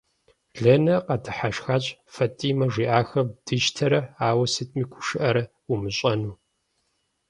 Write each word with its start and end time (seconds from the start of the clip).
Ленэ 0.61 0.95
къэдыхьэшхащ, 1.05 1.85
Фатимэ 2.13 2.65
жиӀахэр 2.73 3.27
дищтэрэ 3.45 3.99
ауэ 4.27 4.45
сытми 4.53 4.83
гушыӀэрэ 4.91 5.43
умыщӀэну. 5.71 6.35